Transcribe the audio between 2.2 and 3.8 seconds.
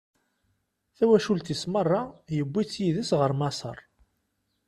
iwwi-tt yid-s ɣer Maṣer.